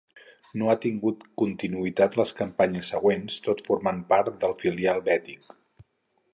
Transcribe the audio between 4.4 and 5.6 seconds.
del filial bètic.